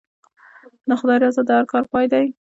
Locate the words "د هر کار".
1.47-1.83